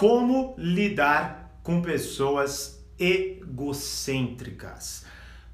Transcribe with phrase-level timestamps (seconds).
[0.00, 5.04] como lidar com pessoas egocêntricas.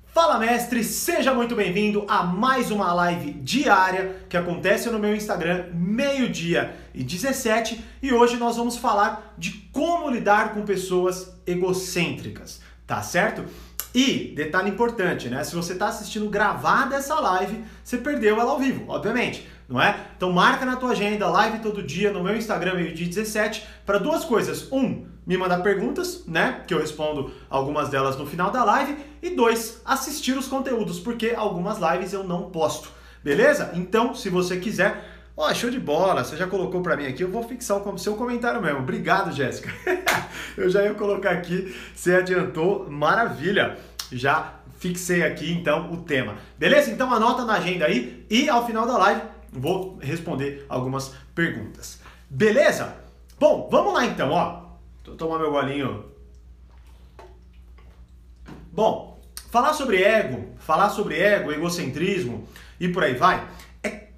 [0.05, 5.65] Fala mestre, seja muito bem-vindo a mais uma live diária que acontece no meu Instagram,
[5.75, 13.03] meio-dia e 17, e hoje nós vamos falar de como lidar com pessoas egocêntricas, tá
[13.03, 13.45] certo?
[13.93, 15.43] E, detalhe importante, né?
[15.43, 19.97] Se você está assistindo gravada essa live, você perdeu ela ao vivo, obviamente, não é?
[20.17, 24.25] Então marca na tua agenda, live todo dia no meu Instagram, meio-dia 17, para duas
[24.25, 24.71] coisas.
[24.71, 26.63] Um, me mandar perguntas, né?
[26.67, 28.97] Que eu respondo algumas delas no final da live.
[29.21, 32.91] E dois, assistir os conteúdos, porque algumas lives eu não posto.
[33.25, 33.73] Beleza?
[33.75, 37.23] Então, se você quiser, Ó, oh, show de bola, você já colocou para mim aqui,
[37.23, 38.79] eu vou fixar o seu comentário mesmo.
[38.79, 39.71] Obrigado, Jéssica.
[40.57, 43.77] eu já ia colocar aqui, você adiantou, maravilha.
[44.11, 46.37] Já fixei aqui então o tema.
[46.59, 46.91] Beleza?
[46.91, 49.21] Então anota na agenda aí e ao final da live
[49.61, 52.01] vou responder algumas perguntas.
[52.29, 52.97] Beleza?
[53.39, 54.63] Bom, vamos lá então, ó.
[55.05, 56.05] Vou tomar meu golinho.
[58.73, 59.19] Bom,
[59.51, 62.47] falar sobre ego, falar sobre ego, egocentrismo
[62.79, 63.47] e por aí vai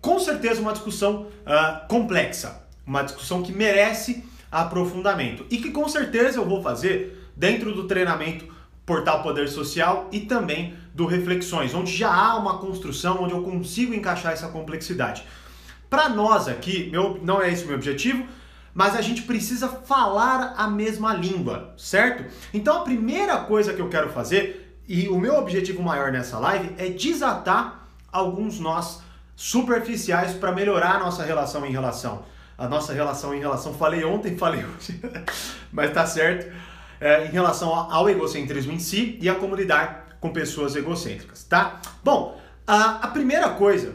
[0.01, 6.39] com certeza uma discussão uh, complexa, uma discussão que merece aprofundamento e que com certeza
[6.39, 8.47] eu vou fazer dentro do treinamento
[8.87, 13.95] Portal Poder Social e também do Reflexões, onde já há uma construção, onde eu consigo
[13.95, 15.23] encaixar essa complexidade.
[15.89, 18.27] Para nós aqui, meu, não é esse o meu objetivo,
[18.75, 22.25] mas a gente precisa falar a mesma língua, certo?
[22.53, 26.75] Então a primeira coisa que eu quero fazer, e o meu objetivo maior nessa live,
[26.77, 29.01] é desatar alguns nós
[29.37, 32.25] superficiais para melhorar a nossa relação em relação.
[32.59, 35.01] A nossa relação em relação, falei ontem, falei hoje,
[35.71, 36.53] mas tá certo,
[37.01, 41.81] é, em relação ao egocentrismo em si e a como lidar com pessoas egocêntricas, tá?
[42.03, 43.95] Bom, a, a primeira coisa,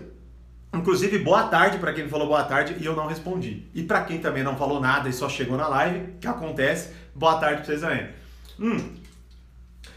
[0.74, 3.68] inclusive boa tarde para quem falou boa tarde e eu não respondi.
[3.74, 7.38] E para quem também não falou nada e só chegou na live, que acontece, boa
[7.38, 8.10] tarde para vocês também.
[8.60, 8.96] Hum.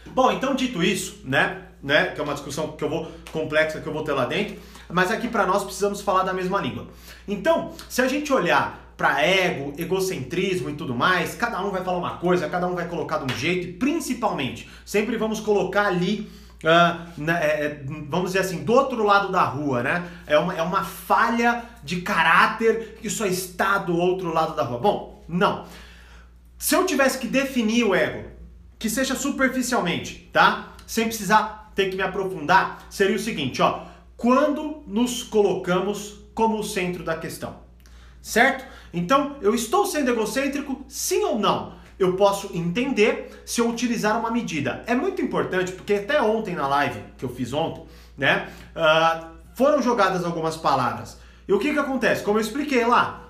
[0.07, 3.87] Bom, então dito isso, né, né, que é uma discussão que eu vou complexa que
[3.87, 4.57] eu vou ter lá dentro,
[4.89, 6.87] mas aqui para nós precisamos falar da mesma língua.
[7.27, 11.99] Então, se a gente olhar para ego, egocentrismo e tudo mais, cada um vai falar
[11.99, 16.29] uma coisa, cada um vai colocar de um jeito e principalmente, sempre vamos colocar ali
[16.57, 20.09] Uh, né, é, vamos dizer assim, do outro lado da rua, né?
[20.25, 24.79] É uma, é uma falha de caráter que só está do outro lado da rua.
[24.79, 25.65] Bom, não.
[26.57, 28.27] Se eu tivesse que definir o ego,
[28.79, 30.69] que seja superficialmente, tá?
[30.87, 33.83] Sem precisar ter que me aprofundar, seria o seguinte, ó
[34.17, 37.55] quando nos colocamos como o centro da questão.
[38.19, 38.65] Certo?
[38.93, 41.75] Então, eu estou sendo egocêntrico, sim ou não?
[41.99, 44.83] Eu posso entender se eu utilizar uma medida.
[44.85, 47.83] É muito importante, porque até ontem na live que eu fiz ontem,
[48.17, 51.17] né, uh, foram jogadas algumas palavras.
[51.47, 52.23] E o que, que acontece?
[52.23, 53.27] Como eu expliquei lá,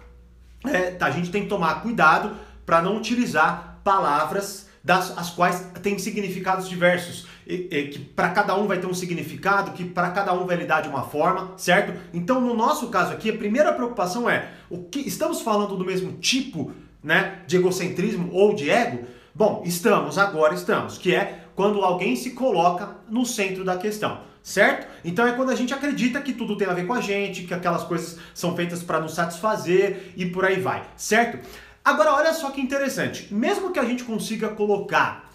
[0.65, 2.35] é, tá, a gente tem que tomar cuidado
[2.65, 8.77] para não utilizar palavras das as quais têm significados diversos que para cada um vai
[8.77, 11.97] ter um significado, que para cada um vai lidar de uma forma, certo?
[12.13, 16.13] Então, no nosso caso aqui, a primeira preocupação é: o que estamos falando do mesmo
[16.13, 19.05] tipo, né, de egocentrismo ou de ego?
[19.33, 24.87] Bom, estamos, agora estamos, que é quando alguém se coloca no centro da questão, certo?
[25.05, 27.53] Então é quando a gente acredita que tudo tem a ver com a gente, que
[27.53, 31.39] aquelas coisas são feitas para nos satisfazer e por aí vai, certo?
[31.85, 35.26] Agora olha só que interessante, mesmo que a gente consiga colocar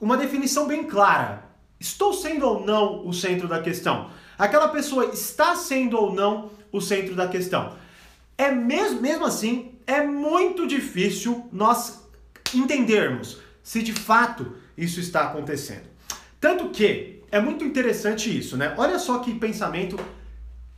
[0.00, 1.44] uma definição bem clara.
[1.78, 4.10] Estou sendo ou não o centro da questão?
[4.38, 7.74] Aquela pessoa está sendo ou não o centro da questão?
[8.36, 12.02] É mesmo, mesmo assim, é muito difícil nós
[12.54, 15.86] entendermos se de fato isso está acontecendo.
[16.40, 18.74] Tanto que é muito interessante isso, né?
[18.76, 19.98] Olha só que pensamento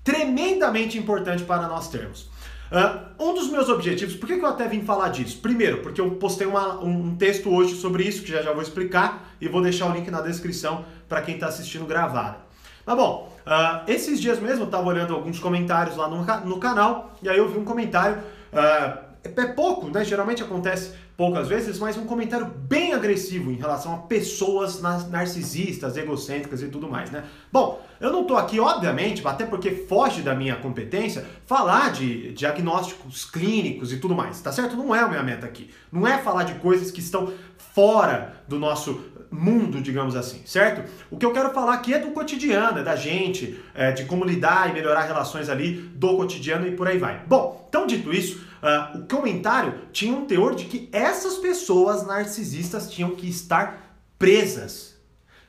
[0.02, 2.30] tremendamente importante para nós termos.
[2.70, 5.38] Uh, um dos meus objetivos, por que, eu até vim falar disso?
[5.38, 9.34] Primeiro, porque eu postei uma, um, texto hoje sobre isso, que já já vou explicar,
[9.40, 12.36] e vou deixar o link na descrição para quem está assistindo gravado.
[12.84, 17.14] Mas bom, uh, esses dias mesmo eu estava olhando alguns comentários lá no, no canal,
[17.22, 18.18] e aí eu vi um comentário,
[18.52, 20.04] uh, é pouco, né?
[20.04, 26.62] Geralmente acontece poucas vezes, mas um comentário bem agressivo em relação a pessoas narcisistas, egocêntricas
[26.62, 27.24] e tudo mais, né?
[27.52, 33.24] Bom, eu não tô aqui, obviamente, até porque foge da minha competência, falar de diagnósticos
[33.24, 34.76] clínicos e tudo mais, tá certo?
[34.76, 35.70] Não é a minha meta aqui.
[35.90, 37.32] Não é falar de coisas que estão
[37.74, 39.00] fora do nosso
[39.30, 40.88] mundo, digamos assim, certo?
[41.10, 44.24] O que eu quero falar aqui é do cotidiano, é da gente, é, de como
[44.24, 47.22] lidar e melhorar relações ali do cotidiano e por aí vai.
[47.26, 52.90] Bom, então dito isso, uh, o comentário tinha um teor de que essas pessoas narcisistas
[52.90, 54.96] tinham que estar presas.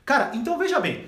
[0.04, 1.06] Cara, então veja bem,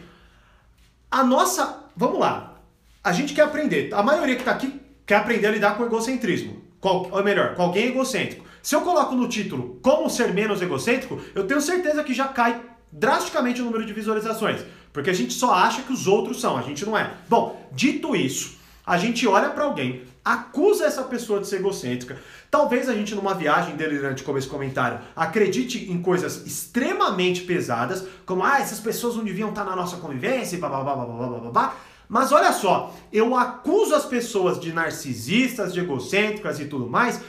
[1.11, 1.81] a nossa.
[1.97, 2.61] Vamos lá.
[3.05, 3.93] A gente quer aprender.
[3.93, 6.63] A maioria que está aqui quer aprender a lidar com o egocentrismo.
[6.81, 8.45] Qual, ou melhor, com alguém egocêntrico.
[8.63, 12.61] Se eu coloco no título como ser menos egocêntrico, eu tenho certeza que já cai
[12.93, 14.61] drasticamente o número de visualizações,
[14.93, 17.11] porque a gente só acha que os outros são, a gente não é.
[17.29, 22.19] Bom, dito isso, a gente olha para alguém, acusa essa pessoa de ser egocêntrica.
[22.51, 28.45] Talvez a gente, numa viagem delirante como esse comentário, acredite em coisas extremamente pesadas, como
[28.45, 31.51] ah, essas pessoas não deviam estar na nossa convivência, blá blá blá blá blá blá
[31.51, 31.77] blá.
[32.09, 37.21] Mas olha só, eu acuso as pessoas de narcisistas, de egocêntricas e tudo mais,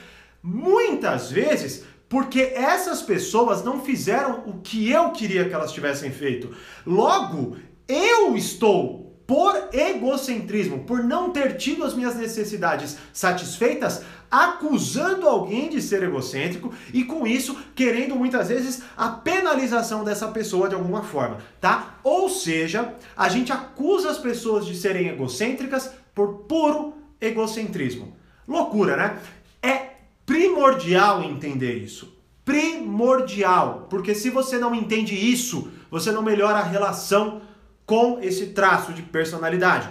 [0.42, 6.56] muitas vezes porque essas pessoas não fizeram o que eu queria que elas tivessem feito.
[6.86, 7.58] Logo,
[7.88, 15.82] eu estou por egocentrismo, por não ter tido as minhas necessidades satisfeitas, acusando alguém de
[15.82, 21.38] ser egocêntrico e com isso querendo muitas vezes a penalização dessa pessoa de alguma forma,
[21.62, 22.00] tá?
[22.04, 28.16] Ou seja, a gente acusa as pessoas de serem egocêntricas por puro egocentrismo.
[28.48, 29.20] Loucura, né?
[29.62, 29.92] É
[30.26, 32.18] primordial entender isso.
[32.44, 37.42] Primordial, porque se você não entende isso, você não melhora a relação
[37.86, 39.90] com esse traço de personalidade.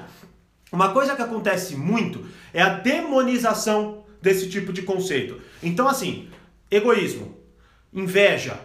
[0.73, 5.41] Uma coisa que acontece muito é a demonização desse tipo de conceito.
[5.63, 6.29] Então, assim,
[6.71, 7.37] egoísmo,
[7.93, 8.59] inveja,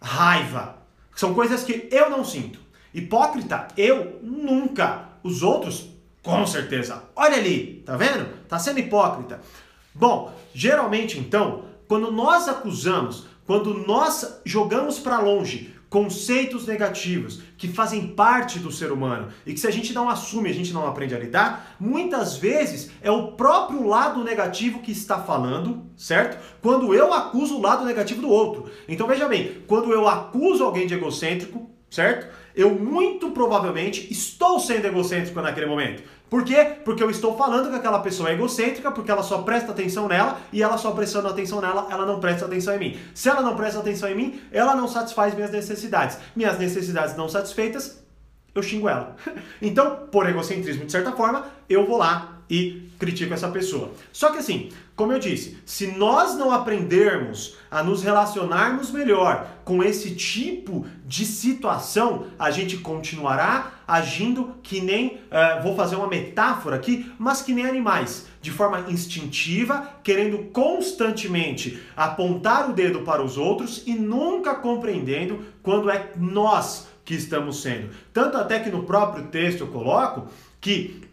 [0.00, 0.78] raiva,
[1.14, 2.58] são coisas que eu não sinto.
[2.94, 5.10] Hipócrita, eu nunca.
[5.22, 5.90] Os outros,
[6.22, 7.02] com certeza.
[7.14, 8.26] Olha ali, tá vendo?
[8.48, 9.40] Tá sendo hipócrita.
[9.94, 18.06] Bom, geralmente então, quando nós acusamos, quando nós jogamos para longe conceitos negativos que fazem
[18.14, 21.16] parte do ser humano e que se a gente não assume, a gente não aprende
[21.16, 26.40] a lidar, muitas vezes é o próprio lado negativo que está falando, certo?
[26.62, 28.70] Quando eu acuso o lado negativo do outro.
[28.88, 32.32] Então veja bem, quando eu acuso alguém de egocêntrico, certo?
[32.54, 36.04] Eu muito provavelmente estou sendo egocêntrico naquele momento.
[36.30, 36.76] Por quê?
[36.84, 40.38] Porque eu estou falando que aquela pessoa é egocêntrica, porque ela só presta atenção nela
[40.52, 43.00] e ela só prestando atenção nela, ela não presta atenção em mim.
[43.12, 46.18] Se ela não presta atenção em mim, ela não satisfaz minhas necessidades.
[46.36, 48.00] Minhas necessidades não satisfeitas,
[48.54, 49.16] eu xingo ela.
[49.60, 53.92] Então, por egocentrismo, de certa forma, eu vou lá e critico essa pessoa.
[54.12, 59.82] Só que assim, como eu disse, se nós não aprendermos a nos relacionarmos melhor com
[59.82, 66.76] esse tipo de situação, a gente continuará agindo que nem, uh, vou fazer uma metáfora
[66.76, 73.38] aqui, mas que nem animais, de forma instintiva, querendo constantemente apontar o dedo para os
[73.38, 77.90] outros e nunca compreendendo quando é nós que estamos sendo.
[78.12, 80.28] Tanto até que no próprio texto eu coloco
[80.60, 81.09] que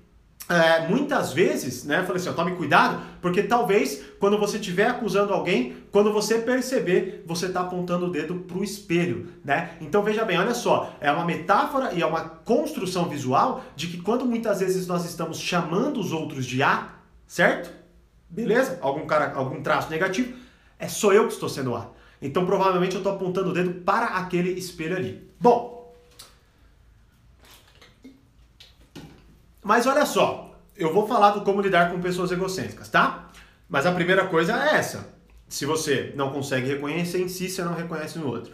[0.49, 5.33] é, muitas vezes, né, falei assim, ó, tome cuidado, porque talvez quando você estiver acusando
[5.33, 9.71] alguém, quando você perceber, você está apontando o dedo para o espelho, né?
[9.81, 14.01] Então veja bem, olha só, é uma metáfora e é uma construção visual de que
[14.01, 16.89] quando muitas vezes nós estamos chamando os outros de A,
[17.27, 17.69] certo?
[18.29, 18.79] Beleza?
[18.81, 20.33] Algum, cara, algum traço negativo,
[20.79, 21.89] é só eu que estou sendo A.
[22.21, 25.29] Então provavelmente eu estou apontando o dedo para aquele espelho ali.
[25.39, 25.76] Bom,
[29.67, 33.29] Mas olha só, eu vou falar do como lidar com pessoas egocêntricas, tá?
[33.67, 35.13] Mas a primeira coisa é essa.
[35.49, 38.53] Se você não consegue reconhecer em si, você não reconhece no outro.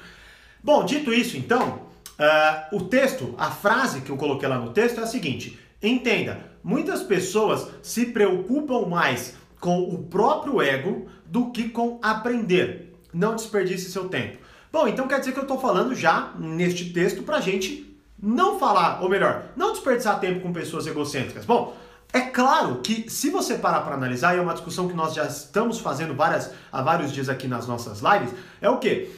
[0.64, 1.84] Bom, dito isso, então,
[2.18, 6.40] uh, o texto, a frase que eu coloquei lá no texto é a seguinte: entenda,
[6.64, 12.92] muitas pessoas se preocupam mais com o próprio ego do que com aprender.
[13.14, 14.40] Não desperdice seu tempo.
[14.72, 17.93] Bom, então quer dizer que eu estou falando já neste texto para gente
[18.26, 21.44] não falar, ou melhor, não desperdiçar tempo com pessoas egocêntricas.
[21.44, 21.76] Bom,
[22.14, 25.26] é claro que se você parar para analisar, e é uma discussão que nós já
[25.26, 29.12] estamos fazendo várias, há vários dias aqui nas nossas lives, é o que?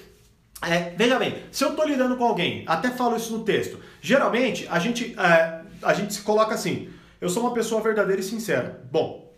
[0.59, 4.67] É, veja bem, se eu estou lidando com alguém, até falo isso no texto, geralmente
[4.71, 6.89] a gente, é, a gente se coloca assim,
[7.21, 8.81] eu sou uma pessoa verdadeira e sincera.
[8.91, 9.31] Bom,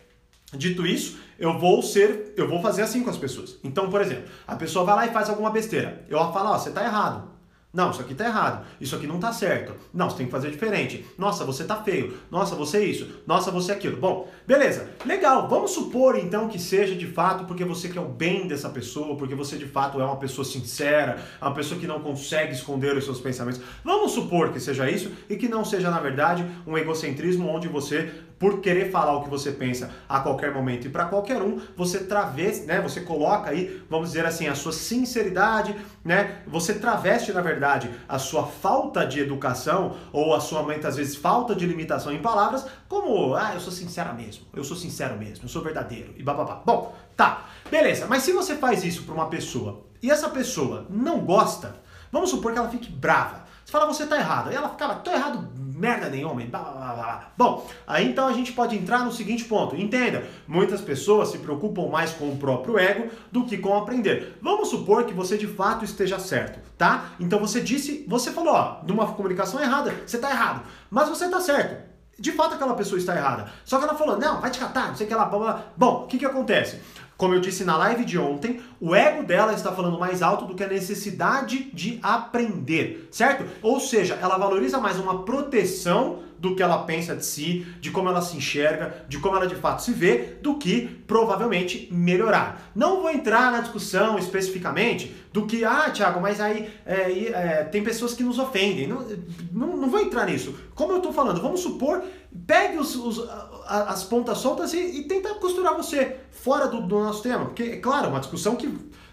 [0.53, 3.57] dito isso, eu vou ser, eu vou fazer assim com as pessoas.
[3.65, 6.05] Então, por exemplo, a pessoa vai lá e faz alguma besteira.
[6.07, 7.36] Eu falo, ó, você está errado.
[7.73, 8.65] Não, isso aqui tá errado.
[8.79, 9.73] Isso aqui não tá certo.
[9.93, 11.05] Não, você tem que fazer diferente.
[11.17, 12.17] Nossa, você tá feio.
[12.31, 13.07] Nossa, você é isso.
[13.27, 13.97] Nossa, você é aquilo.
[13.97, 14.89] Bom, beleza.
[15.05, 15.47] Legal.
[15.49, 19.35] Vamos supor então que seja de fato porque você quer o bem dessa pessoa, porque
[19.35, 23.19] você de fato é uma pessoa sincera, uma pessoa que não consegue esconder os seus
[23.19, 23.61] pensamentos.
[23.83, 28.11] Vamos supor que seja isso e que não seja na verdade um egocentrismo onde você
[28.39, 31.99] por querer falar o que você pensa a qualquer momento e para qualquer um, você
[31.99, 32.81] traveste, né?
[32.81, 36.41] Você coloca aí, vamos dizer assim, a sua sinceridade, né?
[36.47, 41.55] Você traveste, na verdade, a sua falta de educação ou a sua muitas vezes falta
[41.55, 45.49] de limitação em palavras, como, ah, eu sou sincera mesmo, eu sou sincero mesmo, eu
[45.49, 46.61] sou verdadeiro e bababá.
[46.65, 48.05] Bom, tá, beleza.
[48.07, 51.75] Mas se você faz isso para uma pessoa e essa pessoa não gosta,
[52.11, 54.49] vamos supor que ela fique brava Você fala, você tá errado.
[54.49, 56.41] Aí ela ficava, tô errado merda nenhuma.
[56.41, 57.31] Blá, blá, blá.
[57.37, 59.75] Bom, aí então a gente pode entrar no seguinte ponto.
[59.75, 64.37] Entenda, muitas pessoas se preocupam mais com o próprio ego do que com aprender.
[64.41, 67.11] Vamos supor que você de fato esteja certo, tá?
[67.19, 70.63] Então você disse, você falou, ó, de uma comunicação errada, você tá errado.
[70.89, 71.85] Mas você tá certo.
[72.19, 73.51] De fato aquela pessoa está errada.
[73.63, 75.25] Só que ela falou, não, vai te catar, não sei o que lá.
[75.25, 75.63] Blá, blá.
[75.77, 76.81] Bom, o que que acontece?
[77.17, 80.53] Como eu disse na live de ontem, o ego dela está falando mais alto do
[80.53, 83.43] que a necessidade de aprender, certo?
[83.61, 88.09] Ou seja, ela valoriza mais uma proteção do que ela pensa de si, de como
[88.09, 92.71] ela se enxerga, de como ela de fato se vê, do que provavelmente melhorar.
[92.75, 97.83] Não vou entrar na discussão especificamente do que, ah, Thiago, mas aí é, é, tem
[97.83, 98.87] pessoas que nos ofendem.
[98.87, 99.05] Não,
[99.51, 100.55] não, não vou entrar nisso.
[100.73, 102.03] Como eu estou falando, vamos supor,
[102.45, 103.27] pegue os, os,
[103.67, 107.45] as pontas soltas e, e tenta costurar você fora do, do nosso tema.
[107.45, 108.67] Porque, é claro, é uma discussão que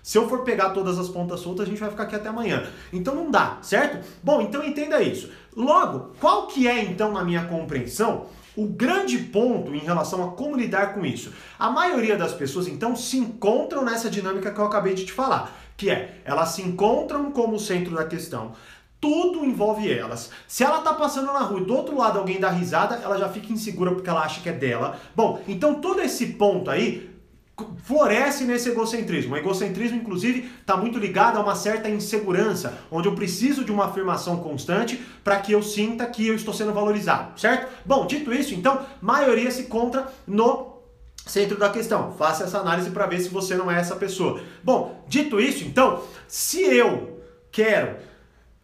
[0.04, 2.68] se eu for pegar todas as pontas soltas, a gente vai ficar aqui até amanhã.
[2.92, 4.06] Então não dá, certo?
[4.22, 5.30] Bom, então entenda isso.
[5.56, 10.58] Logo, qual que é então na minha compreensão o grande ponto em relação a como
[10.58, 11.32] lidar com isso?
[11.58, 15.50] A maioria das pessoas então se encontram nessa dinâmica que eu acabei de te falar,
[15.74, 18.52] que é elas se encontram como centro da questão.
[19.00, 20.30] Tudo envolve elas.
[20.46, 23.30] Se ela tá passando na rua e do outro lado alguém dá risada, ela já
[23.30, 24.98] fica insegura porque ela acha que é dela.
[25.16, 27.13] Bom, então todo esse ponto aí
[27.84, 29.34] floresce nesse egocentrismo.
[29.34, 33.86] O egocentrismo, inclusive, está muito ligado a uma certa insegurança, onde eu preciso de uma
[33.86, 37.72] afirmação constante para que eu sinta que eu estou sendo valorizado, certo?
[37.84, 40.74] Bom, dito isso, então, maioria se encontra no
[41.26, 42.12] centro da questão.
[42.12, 44.40] Faça essa análise para ver se você não é essa pessoa.
[44.62, 47.96] Bom, dito isso, então, se eu quero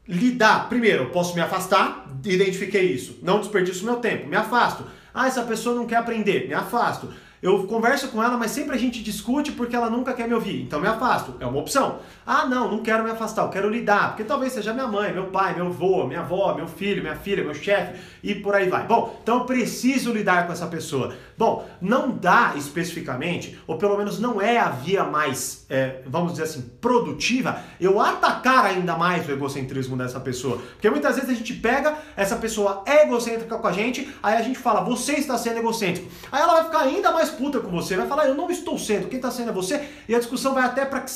[0.06, 0.68] lidar.
[0.68, 3.18] Primeiro, eu posso me afastar, identifiquei isso.
[3.22, 4.84] Não desperdiço meu tempo, me afasto.
[5.14, 7.12] Ah, essa pessoa não quer aprender, me afasto.
[7.42, 10.60] Eu converso com ela, mas sempre a gente discute porque ela nunca quer me ouvir.
[10.60, 11.34] Então me afasto.
[11.40, 11.98] É uma opção.
[12.26, 14.08] Ah, não, não quero me afastar, eu quero lidar.
[14.08, 17.42] Porque talvez seja minha mãe, meu pai, meu avô, minha avó, meu filho, minha filha,
[17.42, 18.86] meu chefe e por aí vai.
[18.86, 21.14] Bom, então eu preciso lidar com essa pessoa.
[21.40, 26.42] Bom, não dá especificamente, ou pelo menos não é a via mais, é, vamos dizer
[26.42, 30.58] assim, produtiva, eu atacar ainda mais o egocentrismo dessa pessoa.
[30.58, 34.42] Porque muitas vezes a gente pega, essa pessoa é egocêntrica com a gente, aí a
[34.42, 36.10] gente fala, você está sendo egocêntrico.
[36.30, 39.08] Aí ela vai ficar ainda mais puta com você, vai falar, eu não estou sendo,
[39.08, 41.06] quem está sendo é você, e a discussão vai até para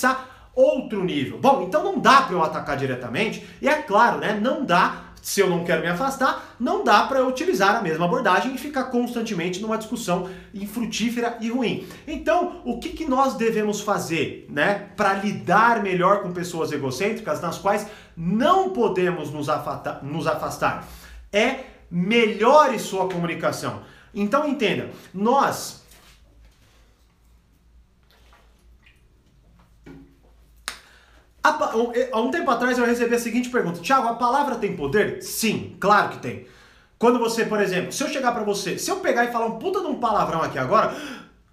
[0.55, 1.39] outro nível.
[1.39, 5.41] Bom, então não dá para eu atacar diretamente, e é claro, né, não dá se
[5.41, 9.59] eu não quero me afastar, não dá para utilizar a mesma abordagem e ficar constantemente
[9.59, 11.87] numa discussão infrutífera e ruim.
[12.07, 17.57] Então, o que, que nós devemos fazer, né, para lidar melhor com pessoas egocêntricas nas
[17.57, 19.47] quais não podemos nos,
[20.03, 20.87] nos afastar?
[21.33, 23.81] É melhore sua comunicação.
[24.13, 25.84] Então entenda, nós
[31.45, 35.23] Há um tempo atrás eu recebi a seguinte pergunta: Tiago, a palavra tem poder?
[35.23, 36.47] Sim, claro que tem.
[36.99, 39.59] Quando você, por exemplo, se eu chegar para você, se eu pegar e falar um
[39.59, 40.95] puta de um palavrão aqui agora,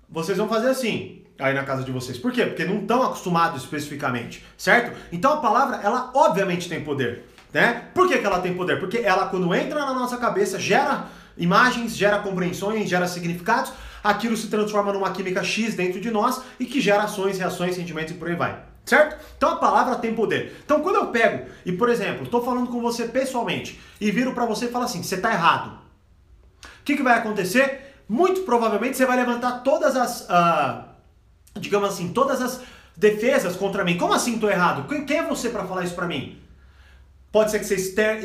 [0.10, 2.18] vocês vão fazer assim, aí na casa de vocês.
[2.18, 2.46] Por quê?
[2.46, 4.98] Porque não estão acostumados especificamente, certo?
[5.12, 7.90] Então a palavra, ela obviamente tem poder, né?
[7.94, 8.80] Por que, que ela tem poder?
[8.80, 11.08] Porque ela, quando entra na nossa cabeça, gera
[11.38, 16.66] imagens, gera compreensões, gera significados, aquilo se transforma numa química X dentro de nós e
[16.66, 18.71] que gera ações, reações, sentimentos e por aí vai.
[18.86, 19.18] Certo?
[19.38, 20.60] Então a palavra tem poder.
[20.66, 24.46] Então quando eu pego e, por exemplo, estou falando com você pessoalmente e viro para
[24.46, 25.80] você e falo assim, você está errado.
[26.64, 28.04] O que, que vai acontecer?
[28.10, 30.84] Muito provavelmente você vai levantar todas as, uh,
[31.60, 32.62] digamos assim, todas as
[32.98, 33.98] defesas contra mim.
[33.98, 34.88] Como assim estou errado?
[35.06, 36.42] Quem é você para falar isso para mim?
[37.32, 37.76] Pode ser que você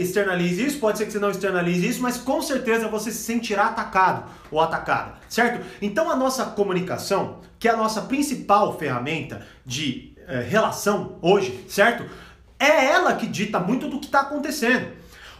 [0.01, 3.67] externalize isso, pode ser que você não externalize isso, mas com certeza você se sentirá
[3.67, 5.65] atacado ou atacada, certo?
[5.81, 12.05] Então a nossa comunicação, que é a nossa principal ferramenta de é, relação hoje, certo?
[12.59, 14.89] É ela que dita muito do que está acontecendo.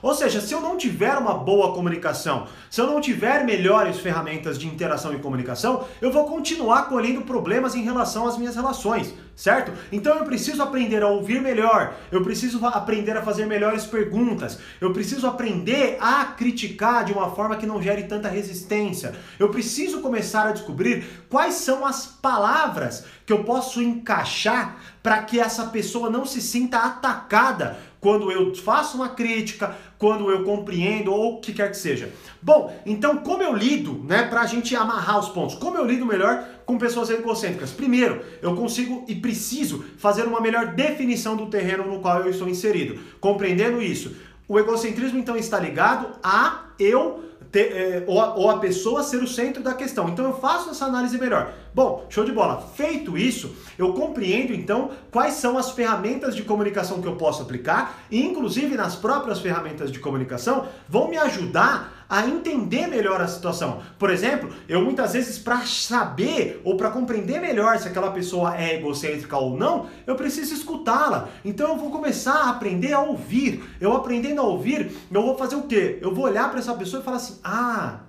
[0.03, 4.59] Ou seja, se eu não tiver uma boa comunicação, se eu não tiver melhores ferramentas
[4.59, 9.71] de interação e comunicação, eu vou continuar colhendo problemas em relação às minhas relações, certo?
[9.93, 14.95] Então eu preciso aprender a ouvir melhor, eu preciso aprender a fazer melhores perguntas, eu
[14.95, 20.49] preciso aprender a criticar de uma forma que não gere tanta resistência, eu preciso começar
[20.49, 26.25] a descobrir quais são as palavras que eu posso encaixar para que essa pessoa não
[26.25, 31.71] se sinta atacada quando eu faço uma crítica, quando eu compreendo ou o que quer
[31.71, 32.11] que seja.
[32.41, 36.05] Bom, então como eu lido, né, para a gente amarrar os pontos, como eu lido
[36.05, 37.71] melhor com pessoas egocêntricas?
[37.71, 42.49] Primeiro, eu consigo e preciso fazer uma melhor definição do terreno no qual eu estou
[42.49, 43.01] inserido.
[43.21, 44.17] Compreendendo isso,
[44.49, 47.25] o egocentrismo então está ligado a eu
[47.57, 50.11] ter, é, ou, a, ou a pessoa ser o centro da questão.
[50.11, 51.55] Então eu faço essa análise melhor.
[51.75, 52.71] Bom, show de bola.
[52.75, 58.03] Feito isso, eu compreendo então quais são as ferramentas de comunicação que eu posso aplicar,
[58.11, 63.83] e inclusive nas próprias ferramentas de comunicação vão me ajudar a entender melhor a situação.
[63.99, 68.77] Por exemplo, eu muitas vezes para saber ou para compreender melhor se aquela pessoa é
[68.77, 71.29] egocêntrica ou não, eu preciso escutá-la.
[71.45, 73.65] Então eu vou começar a aprender a ouvir.
[73.81, 75.99] Eu aprendendo a ouvir, eu vou fazer o quê?
[76.01, 78.01] Eu vou olhar para essa pessoa e falar assim: "Ah,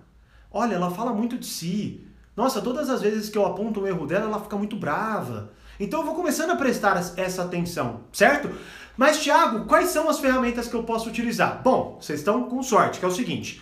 [0.52, 2.04] olha, ela fala muito de si.
[2.36, 6.00] Nossa, todas as vezes que eu aponto um erro dela, ela fica muito brava." Então
[6.00, 8.50] eu vou começando a prestar essa atenção, certo?
[8.98, 11.62] Mas, Thiago, quais são as ferramentas que eu posso utilizar?
[11.64, 13.62] Bom, vocês estão com sorte, que é o seguinte: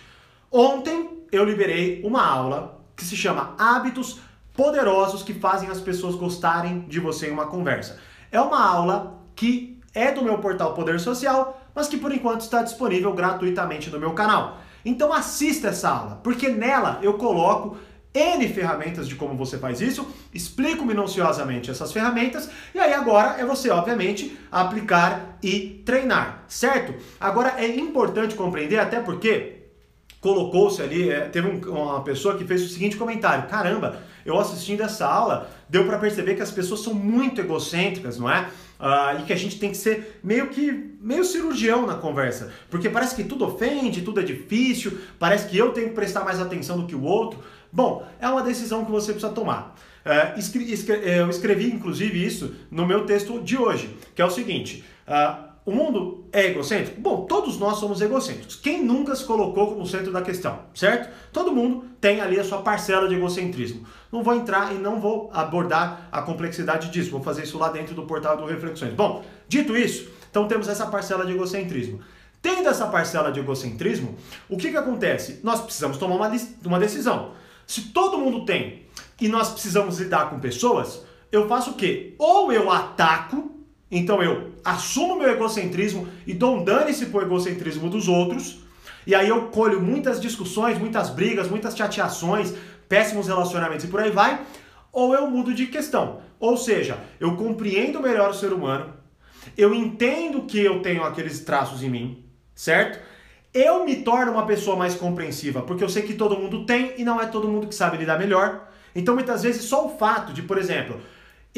[0.50, 4.20] Ontem eu liberei uma aula que se chama Hábitos
[4.54, 7.98] Poderosos que fazem as pessoas gostarem de você em uma conversa.
[8.32, 12.62] É uma aula que é do meu portal Poder Social, mas que por enquanto está
[12.62, 14.58] disponível gratuitamente no meu canal.
[14.84, 17.76] Então assista essa aula, porque nela eu coloco
[18.14, 23.44] N ferramentas de como você faz isso, explico minuciosamente essas ferramentas e aí agora é
[23.44, 26.94] você, obviamente, aplicar e treinar, certo?
[27.20, 29.65] Agora é importante compreender, até porque
[30.26, 34.82] colocou-se ali, é, teve um, uma pessoa que fez o seguinte comentário: caramba, eu assistindo
[34.82, 38.48] essa aula, deu para perceber que as pessoas são muito egocêntricas, não é?
[38.78, 42.90] Uh, e que a gente tem que ser meio que meio cirurgião na conversa, porque
[42.90, 46.80] parece que tudo ofende, tudo é difícil, parece que eu tenho que prestar mais atenção
[46.80, 47.38] do que o outro.
[47.72, 49.76] Bom, é uma decisão que você precisa tomar.
[50.04, 54.30] Uh, escre escre eu escrevi inclusive isso no meu texto de hoje, que é o
[54.30, 57.00] seguinte: uh, o mundo é egocêntrico?
[57.00, 58.54] Bom, todos nós somos egocêntricos.
[58.54, 61.12] Quem nunca se colocou como centro da questão, certo?
[61.32, 63.84] Todo mundo tem ali a sua parcela de egocentrismo.
[64.12, 67.96] Não vou entrar e não vou abordar a complexidade disso, vou fazer isso lá dentro
[67.96, 68.94] do portal do Reflexões.
[68.94, 71.98] Bom, dito isso, então temos essa parcela de egocentrismo.
[72.40, 74.14] Tendo essa parcela de egocentrismo,
[74.48, 75.40] o que, que acontece?
[75.42, 76.30] Nós precisamos tomar uma,
[76.64, 77.32] uma decisão.
[77.66, 78.86] Se todo mundo tem
[79.20, 82.14] e nós precisamos lidar com pessoas, eu faço o quê?
[82.20, 83.55] Ou eu ataco
[83.90, 88.60] então eu assumo meu egocentrismo e dou um dane-se pro egocentrismo dos outros,
[89.06, 92.52] e aí eu colho muitas discussões, muitas brigas, muitas chateações,
[92.88, 94.40] péssimos relacionamentos e por aí vai,
[94.92, 96.20] ou eu mudo de questão.
[96.40, 98.92] Ou seja, eu compreendo melhor o ser humano,
[99.56, 102.24] eu entendo que eu tenho aqueles traços em mim,
[102.54, 102.98] certo?
[103.54, 107.04] Eu me torno uma pessoa mais compreensiva, porque eu sei que todo mundo tem e
[107.04, 108.68] não é todo mundo que sabe lidar melhor.
[108.94, 111.00] Então muitas vezes só o fato de, por exemplo,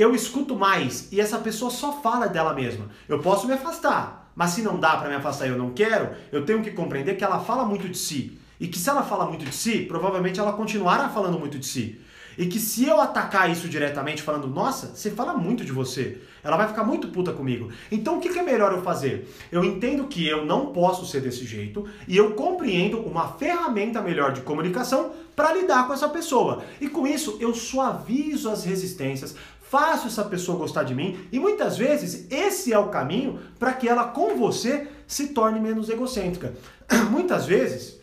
[0.01, 2.87] eu escuto mais e essa pessoa só fala dela mesma.
[3.09, 6.11] Eu posso me afastar, mas se não dá para me afastar e eu não quero,
[6.31, 8.39] eu tenho que compreender que ela fala muito de si.
[8.61, 12.01] E que se ela fala muito de si, provavelmente ela continuará falando muito de si.
[12.39, 16.57] E que se eu atacar isso diretamente falando, nossa, você fala muito de você, ela
[16.57, 17.69] vai ficar muito puta comigo.
[17.91, 19.29] Então o que é melhor eu fazer?
[19.51, 24.33] Eu entendo que eu não posso ser desse jeito e eu compreendo uma ferramenta melhor
[24.33, 26.63] de comunicação para lidar com essa pessoa.
[26.81, 29.35] E com isso eu suavizo as resistências,
[29.71, 33.89] faço essa pessoa gostar de mim e muitas vezes esse é o caminho para que
[33.89, 36.55] ela com você se torne menos egocêntrica.
[37.11, 37.98] Muitas vezes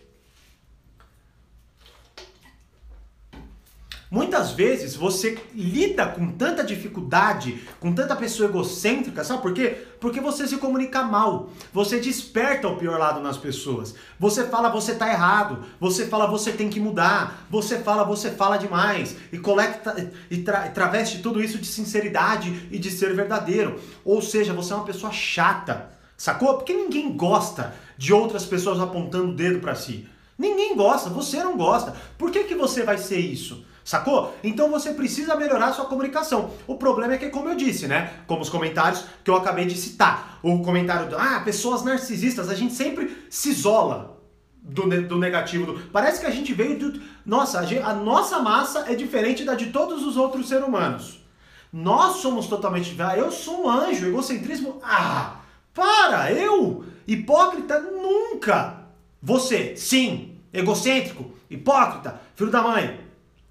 [4.16, 9.76] Muitas vezes você lida com tanta dificuldade, com tanta pessoa egocêntrica, sabe por quê?
[10.00, 13.94] Porque você se comunica mal, você desperta o pior lado nas pessoas.
[14.18, 18.56] Você fala você tá errado, você fala você tem que mudar, você fala você fala
[18.56, 23.82] demais e coleta e tra, traveste tudo isso de sinceridade e de ser verdadeiro.
[24.06, 26.54] Ou seja, você é uma pessoa chata, sacou?
[26.54, 30.08] Porque ninguém gosta de outras pessoas apontando o dedo para si.
[30.38, 31.94] Ninguém gosta, você não gosta.
[32.18, 33.66] Por que, que você vai ser isso?
[33.86, 34.36] Sacou?
[34.44, 36.50] Então você precisa melhorar sua comunicação.
[36.66, 38.14] O problema é que, como eu disse, né?
[38.26, 40.40] Como os comentários que eu acabei de citar.
[40.42, 44.20] O comentário do, ah, pessoas narcisistas, a gente sempre se isola
[44.60, 45.68] do, do negativo.
[45.68, 45.80] Do...
[45.92, 47.00] Parece que a gente veio do.
[47.24, 51.24] Nossa, a, a nossa massa é diferente da de todos os outros seres humanos.
[51.72, 53.00] Nós somos totalmente.
[53.00, 54.82] Ah, eu sou um anjo, egocentrismo.
[54.82, 55.42] Ah,
[55.76, 56.32] para!
[56.32, 58.78] Eu, hipócrita, nunca!
[59.22, 63.05] Você, sim, egocêntrico, hipócrita, filho da mãe,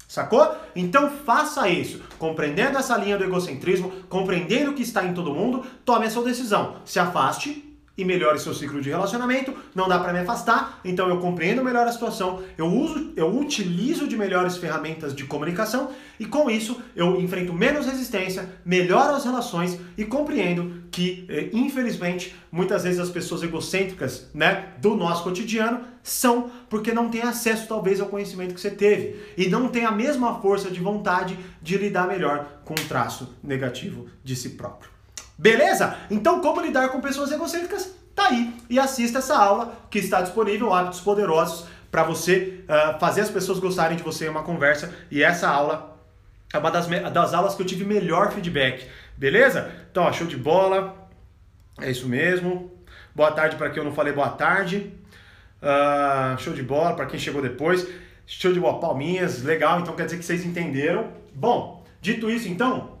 [0.07, 0.55] Sacou?
[0.75, 5.65] Então faça isso, compreendendo essa linha do egocentrismo, compreendendo o que está em todo mundo,
[5.83, 6.77] tome a sua decisão.
[6.85, 9.53] Se afaste e melhore seu ciclo de relacionamento.
[9.73, 14.07] Não dá para me afastar, então eu compreendo melhor a situação, eu uso, eu utilizo
[14.07, 19.79] de melhores ferramentas de comunicação e com isso eu enfrento menos resistência, melhoro as relações
[19.97, 26.49] e compreendo que, eh, infelizmente, muitas vezes as pessoas egocêntricas, né, do nosso cotidiano são
[26.69, 30.39] porque não têm acesso talvez ao conhecimento que você teve e não tem a mesma
[30.39, 34.94] força de vontade de lidar melhor com um traço negativo de si próprio.
[35.37, 35.97] Beleza?
[36.09, 37.93] Então, como lidar com pessoas egocêntricas?
[38.15, 38.55] Tá aí.
[38.69, 43.59] E assista essa aula que está disponível, Hábitos Poderosos, para você uh, fazer as pessoas
[43.59, 44.93] gostarem de você em uma conversa.
[45.11, 45.97] E essa aula
[46.53, 48.87] é uma das, das aulas que eu tive melhor feedback.
[49.17, 49.71] Beleza?
[49.91, 51.09] Então, ó, show de bola.
[51.81, 52.71] É isso mesmo.
[53.13, 54.93] Boa tarde para quem eu não falei boa tarde.
[55.61, 57.87] Uh, show de bola para quem chegou depois.
[58.25, 59.79] Show de bola, palminhas, legal.
[59.79, 61.09] Então quer dizer que vocês entenderam.
[61.33, 62.94] Bom, dito isso, então,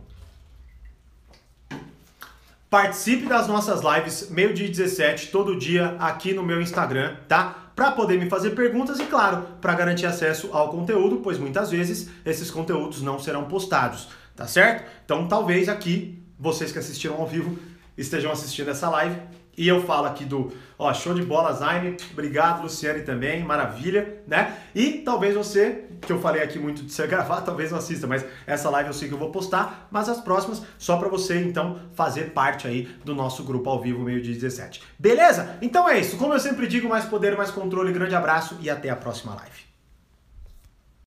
[2.75, 7.71] participe das nossas lives meio-dia 17 todo dia aqui no meu Instagram, tá?
[7.73, 12.09] Para poder me fazer perguntas e, claro, para garantir acesso ao conteúdo, pois muitas vezes
[12.25, 14.91] esses conteúdos não serão postados, tá certo?
[15.05, 17.57] Então, talvez aqui vocês que assistiram ao vivo
[17.97, 19.21] estejam assistindo essa live
[19.57, 21.95] e eu falo aqui do, ó, show de bola, Zaine.
[22.11, 24.57] Obrigado, Luciane também, maravilha, né?
[24.73, 28.25] E talvez você, que eu falei aqui muito de você gravar, talvez não assista, mas
[28.45, 31.79] essa live eu sei que eu vou postar, mas as próximas só para você então
[31.93, 34.81] fazer parte aí do nosso grupo ao vivo meio dia 17.
[34.99, 35.57] Beleza?
[35.61, 36.17] Então é isso.
[36.17, 37.93] Como eu sempre digo, mais poder, mais controle.
[37.93, 39.74] Grande abraço e até a próxima live.